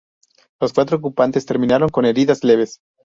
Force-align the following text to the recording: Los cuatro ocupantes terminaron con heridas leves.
Los 0.59 0.73
cuatro 0.73 0.97
ocupantes 0.97 1.45
terminaron 1.45 1.89
con 1.89 2.05
heridas 2.05 2.43
leves. 2.43 2.79